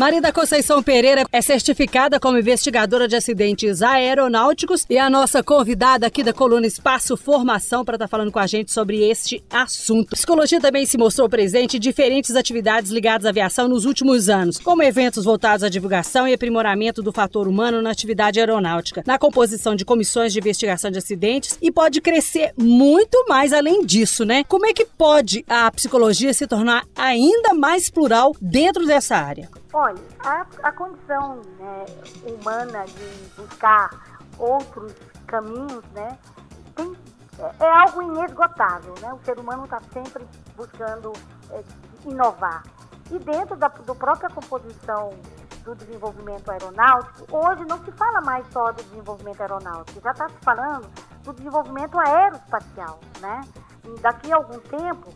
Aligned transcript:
Marida 0.00 0.32
Conceição 0.32 0.82
Pereira 0.82 1.26
é 1.30 1.42
certificada 1.42 2.18
como 2.18 2.38
investigadora 2.38 3.06
de 3.06 3.16
acidentes 3.16 3.82
aeronáuticos 3.82 4.86
e 4.88 4.96
a 4.96 5.10
nossa 5.10 5.42
convidada 5.42 6.06
aqui 6.06 6.24
da 6.24 6.32
coluna 6.32 6.66
Espaço 6.66 7.18
Formação 7.18 7.84
para 7.84 7.96
estar 7.96 8.06
tá 8.06 8.08
falando 8.08 8.32
com 8.32 8.38
a 8.38 8.46
gente 8.46 8.72
sobre 8.72 9.06
este 9.06 9.44
assunto. 9.50 10.12
Psicologia 10.12 10.58
também 10.58 10.86
se 10.86 10.96
mostrou 10.96 11.28
presente 11.28 11.76
em 11.76 11.80
diferentes 11.80 12.34
atividades 12.34 12.90
ligadas 12.90 13.26
à 13.26 13.28
aviação 13.28 13.68
nos 13.68 13.84
últimos 13.84 14.30
anos, 14.30 14.56
como 14.56 14.82
eventos 14.82 15.26
voltados 15.26 15.62
à 15.62 15.68
divulgação 15.68 16.26
e 16.26 16.32
aprimoramento 16.32 17.02
do 17.02 17.12
fator 17.12 17.46
humano 17.46 17.82
na 17.82 17.90
atividade 17.90 18.40
aeronáutica, 18.40 19.04
na 19.06 19.18
composição 19.18 19.76
de 19.76 19.84
comissões 19.84 20.32
de 20.32 20.38
investigação 20.38 20.90
de 20.90 20.96
acidentes 20.96 21.58
e 21.60 21.70
pode 21.70 22.00
crescer 22.00 22.54
muito 22.56 23.26
mais 23.28 23.52
além 23.52 23.84
disso, 23.84 24.24
né? 24.24 24.44
Como 24.44 24.64
é 24.64 24.72
que 24.72 24.86
pode 24.86 25.44
a 25.46 25.70
psicologia 25.70 26.32
se 26.32 26.46
tornar 26.46 26.86
ainda 26.96 27.52
mais 27.52 27.90
plural 27.90 28.34
dentro 28.40 28.86
dessa 28.86 29.18
área? 29.18 29.59
Olha, 29.72 30.02
a, 30.24 30.46
a 30.64 30.72
condição 30.72 31.40
né, 31.58 31.84
humana 32.24 32.84
de 32.86 33.30
buscar 33.36 33.90
outros 34.36 34.92
caminhos, 35.26 35.84
né, 35.92 36.18
tem, 36.74 36.96
é, 37.38 37.64
é 37.64 37.72
algo 37.72 38.02
inesgotável, 38.02 38.94
né? 39.00 39.12
O 39.12 39.24
ser 39.24 39.38
humano 39.38 39.64
está 39.64 39.80
sempre 39.92 40.26
buscando 40.56 41.12
é, 41.50 41.62
inovar. 42.04 42.64
E 43.10 43.18
dentro 43.18 43.56
da 43.56 43.68
do 43.68 43.94
própria 43.94 44.28
composição 44.28 45.10
do 45.64 45.74
desenvolvimento 45.74 46.50
aeronáutico, 46.50 47.26
hoje 47.30 47.64
não 47.66 47.82
se 47.84 47.92
fala 47.92 48.20
mais 48.20 48.46
só 48.52 48.72
do 48.72 48.82
desenvolvimento 48.82 49.40
aeronáutico, 49.40 50.00
já 50.00 50.10
está 50.10 50.28
se 50.28 50.36
falando 50.42 50.88
do 51.22 51.32
desenvolvimento 51.32 51.98
aeroespacial, 51.98 53.00
né? 53.20 53.40
E 53.84 54.00
daqui 54.00 54.32
a 54.32 54.36
algum 54.36 54.58
tempo, 54.58 55.12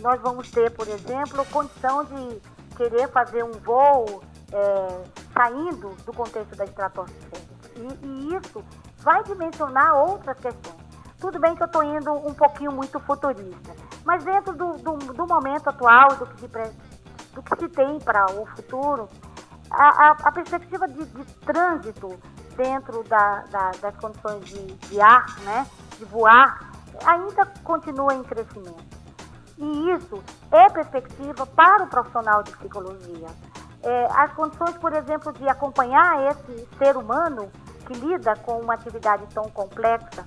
nós 0.00 0.20
vamos 0.20 0.50
ter, 0.50 0.70
por 0.70 0.86
exemplo, 0.88 1.44
condição 1.46 2.04
de 2.04 2.40
querer 2.78 3.08
fazer 3.08 3.42
um 3.42 3.50
voo 3.50 4.22
é, 4.52 5.04
saindo 5.34 5.90
do 6.06 6.12
contexto 6.12 6.54
da 6.54 6.64
estratosfera. 6.64 7.42
E, 7.74 8.06
e, 8.06 8.36
isso 8.36 8.64
vai 8.98 9.22
dimensionar 9.24 9.96
outras 9.96 10.38
questões. 10.38 10.78
Tudo 11.20 11.40
bem 11.40 11.56
que 11.56 11.62
eu 11.62 11.66
estou 11.66 11.82
indo 11.82 12.12
um 12.12 12.32
pouquinho 12.32 12.70
muito 12.70 13.00
futurista, 13.00 13.74
mas 14.04 14.22
dentro 14.22 14.54
do, 14.54 14.74
do, 14.74 14.96
do 15.12 15.26
momento 15.26 15.68
atual, 15.68 16.14
do 16.14 16.26
que 16.26 16.40
se, 16.40 16.48
do 17.34 17.42
que 17.42 17.58
se 17.58 17.68
tem 17.68 17.98
para 17.98 18.26
o 18.30 18.46
futuro, 18.46 19.08
a, 19.68 20.10
a, 20.10 20.10
a 20.12 20.32
perspectiva 20.32 20.86
de, 20.86 21.04
de, 21.04 21.24
trânsito 21.40 22.16
dentro 22.56 23.02
da, 23.02 23.42
da, 23.50 23.70
das 23.80 23.96
condições 23.96 24.44
de, 24.44 24.64
de 24.64 25.00
ar, 25.00 25.38
né, 25.40 25.66
de 25.98 26.04
voar, 26.04 26.70
ainda 27.04 27.44
continua 27.64 28.14
em 28.14 28.22
crescimento. 28.22 28.97
E 29.58 29.90
isso 29.90 30.22
é 30.50 30.68
perspectiva 30.70 31.44
para 31.46 31.84
o 31.84 31.88
profissional 31.88 32.42
de 32.42 32.56
psicologia. 32.56 33.28
É, 33.82 34.08
as 34.14 34.32
condições, 34.32 34.76
por 34.78 34.92
exemplo, 34.92 35.32
de 35.32 35.48
acompanhar 35.48 36.30
esse 36.30 36.68
ser 36.78 36.96
humano 36.96 37.50
que 37.86 37.94
lida 37.94 38.36
com 38.36 38.60
uma 38.60 38.74
atividade 38.74 39.26
tão 39.34 39.44
complexa, 39.50 40.24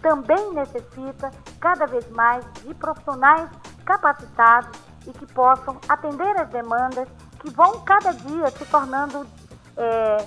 também 0.00 0.52
necessita 0.52 1.30
cada 1.60 1.86
vez 1.86 2.08
mais 2.10 2.44
de 2.62 2.74
profissionais 2.74 3.48
capacitados 3.84 4.78
e 5.06 5.12
que 5.12 5.26
possam 5.32 5.78
atender 5.88 6.40
as 6.40 6.48
demandas 6.48 7.08
que 7.40 7.50
vão 7.50 7.80
cada 7.80 8.12
dia 8.12 8.50
se 8.50 8.64
tornando 8.66 9.26
é, 9.76 10.26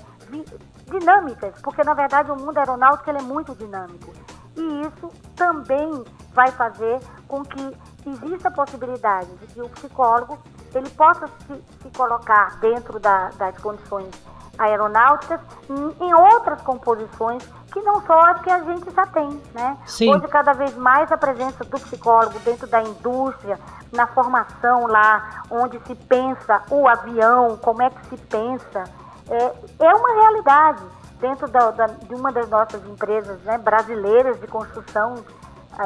dinâmicas, 0.86 1.60
porque 1.62 1.84
na 1.84 1.94
verdade 1.94 2.32
o 2.32 2.36
mundo 2.36 2.58
aeronáutico 2.58 3.10
é 3.10 3.22
muito 3.22 3.56
dinâmico. 3.56 4.12
E 4.58 4.82
isso 4.82 5.12
também 5.36 6.04
vai 6.34 6.52
fazer 6.52 7.00
com 7.28 7.44
que 7.44 7.78
exista 8.06 8.50
a 8.50 8.52
possibilidade 8.52 9.28
de 9.38 9.48
que 9.48 9.62
o 9.62 9.70
psicólogo 9.70 10.40
ele 10.74 10.90
possa 10.92 11.28
se, 11.28 11.64
se 11.82 11.90
colocar 11.96 12.60
dentro 12.60 13.00
da, 13.00 13.30
das 13.38 13.58
condições 13.58 14.10
aeronáuticas 14.58 15.40
em, 15.70 16.06
em, 16.06 16.14
outras 16.14 16.62
composições 16.62 17.44
que 17.72 17.80
não 17.82 18.02
só 18.06 18.20
as 18.32 18.42
que 18.42 18.50
a 18.50 18.64
gente 18.64 18.90
já 18.92 19.06
tem, 19.06 19.42
né? 19.54 19.78
Sim. 19.86 20.14
Hoje 20.14 20.28
cada 20.28 20.54
vez 20.54 20.76
mais 20.76 21.12
a 21.12 21.18
presença 21.18 21.64
do 21.64 21.80
psicólogo 21.80 22.40
dentro 22.40 22.66
da 22.68 22.82
indústria, 22.82 23.60
na 23.92 24.08
formação 24.08 24.88
lá 24.88 25.44
onde 25.50 25.80
se 25.86 25.94
pensa 25.94 26.64
o 26.72 26.88
avião, 26.88 27.58
como 27.58 27.84
é 27.84 27.90
que 27.90 28.06
se 28.08 28.18
pensa, 28.18 28.84
é, 29.30 29.54
é 29.80 29.96
uma 29.96 30.22
realidade 30.22 30.84
dentro 31.20 31.48
da, 31.48 31.72
da, 31.72 31.86
de 31.88 32.14
uma 32.14 32.32
das 32.32 32.50
nossas 32.50 32.86
empresas 32.86 33.42
né, 33.42 33.58
brasileiras 33.58 34.40
de 34.40 34.48
construção 34.48 35.24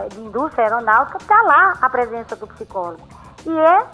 de 0.10 0.22
indústria 0.22 0.66
aeronáutica, 0.66 1.18
está 1.18 1.42
lá 1.42 1.78
a 1.82 1.90
presença 1.90 2.36
do 2.36 2.48
psicólogo. 2.48 3.06
E 3.46 3.50
é 3.50 3.86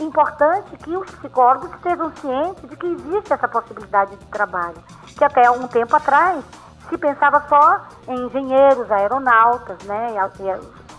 importante 0.00 0.76
que 0.78 0.96
os 0.96 1.10
psicólogos 1.10 1.70
estejam 1.74 2.12
cientes 2.16 2.68
de 2.68 2.76
que 2.76 2.86
existe 2.86 3.32
essa 3.32 3.48
possibilidade 3.48 4.16
de 4.16 4.24
trabalho, 4.26 4.76
que 5.16 5.24
até 5.24 5.50
um 5.50 5.66
tempo 5.66 5.96
atrás 5.96 6.44
se 6.88 6.96
pensava 6.98 7.42
só 7.48 7.80
em 8.08 8.26
engenheiros, 8.26 8.90
aeronautas, 8.90 9.82
né? 9.84 10.14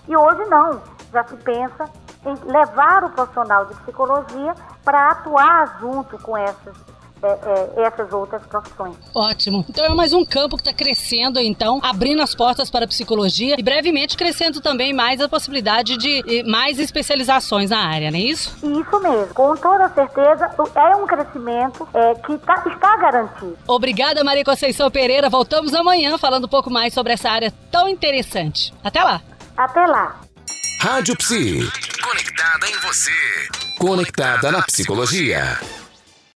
E 0.08 0.18
hoje 0.18 0.46
não, 0.46 0.82
já 1.12 1.24
se 1.24 1.38
pensa 1.38 1.86
em 2.26 2.34
levar 2.52 3.04
o 3.04 3.10
profissional 3.12 3.66
de 3.66 3.76
psicologia 3.76 4.56
para 4.84 5.12
atuar 5.12 5.78
junto 5.80 6.18
com 6.20 6.36
essas 6.36 6.76
é, 7.23 7.72
é, 7.78 7.84
essas 7.85 8.11
outras 8.11 8.45
profissões. 8.45 8.95
Ótimo. 9.16 9.66
Então 9.69 9.85
é 9.85 9.89
mais 9.89 10.11
um 10.11 10.25
campo 10.25 10.57
que 10.57 10.61
está 10.61 10.73
crescendo, 10.73 11.39
então, 11.39 11.79
abrindo 11.81 12.22
as 12.22 12.35
portas 12.35 12.69
para 12.69 12.85
a 12.85 12.88
psicologia 12.88 13.56
e 13.57 13.63
brevemente 13.63 14.17
crescendo 14.17 14.59
também 14.59 14.94
mais 14.94 15.22
a 15.22 15.29
possibilidade 15.29 15.97
de 15.97 16.44
mais 16.44 16.79
especializações 16.79 17.69
na 17.69 17.79
área, 17.79 18.11
não 18.11 18.17
é 18.17 18.22
isso? 18.22 18.56
Isso 18.57 19.00
mesmo. 19.00 19.34
Com 19.34 19.56
toda 19.56 19.89
certeza, 19.89 20.50
é 20.75 20.95
um 20.95 21.07
crescimento 21.07 21.88
é, 21.94 22.16
que 22.16 22.38
tá, 22.39 22.63
está 22.67 22.97
garantido. 22.97 23.57
Obrigada, 23.67 24.23
Maria 24.23 24.44
Conceição 24.44 24.91
Pereira. 24.91 25.29
Voltamos 25.29 25.73
amanhã 25.73 26.17
falando 26.17 26.45
um 26.45 26.50
pouco 26.50 26.69
mais 26.69 26.94
sobre 26.94 27.13
essa 27.13 27.29
área 27.29 27.53
tão 27.72 27.88
interessante. 27.88 28.73
Até 28.84 29.01
lá. 29.03 29.22
Até 29.55 29.85
lá. 29.85 30.19
Rádio 30.81 31.16
Psi. 31.17 31.59
Conectada 32.03 32.67
em 32.67 32.78
você. 32.79 33.11
Conectada 33.79 34.51
na 34.51 34.61
psicologia. 34.61 35.57